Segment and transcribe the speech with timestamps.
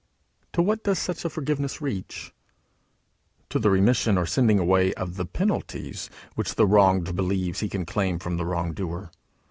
[0.53, 2.33] To what does such a forgiveness reach?
[3.49, 7.85] To the remission or sending away of the penalties which the wronged believes he can
[7.85, 9.11] claim from the wrong doer.